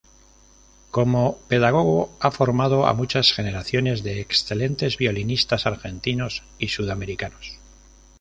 Como 0.89 1.37
pedagogo 1.47 2.09
ha 2.19 2.31
formado 2.31 2.87
a 2.87 2.93
muchas 2.95 3.33
generaciones 3.33 4.01
de 4.01 4.19
excelentes 4.19 4.97
violinistas 4.97 5.67
argentinos 5.67 6.41
y 6.57 6.69
sudamericanos. 6.69 7.59